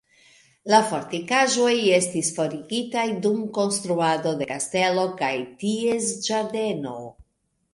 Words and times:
La 0.73 0.77
fortikaĵoj 0.91 1.73
estis 1.97 2.31
forigitaj 2.37 3.03
dum 3.27 3.43
konstruado 3.59 4.33
de 4.41 4.49
kastelo 4.53 5.05
kaj 5.21 5.33
ties 5.65 6.11
ĝardeno. 6.29 6.97